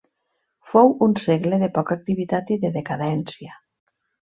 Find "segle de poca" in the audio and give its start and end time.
1.25-1.97